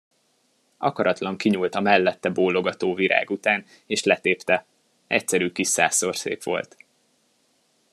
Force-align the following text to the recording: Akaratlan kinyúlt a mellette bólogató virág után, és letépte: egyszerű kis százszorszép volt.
Akaratlan 0.77 1.37
kinyúlt 1.37 1.75
a 1.75 1.81
mellette 1.81 2.29
bólogató 2.29 2.93
virág 2.93 3.29
után, 3.29 3.65
és 3.85 4.03
letépte: 4.03 4.65
egyszerű 5.07 5.51
kis 5.51 5.67
százszorszép 5.67 6.43
volt. 6.43 6.75